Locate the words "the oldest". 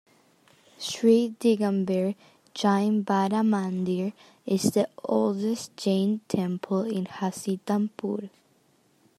4.71-5.77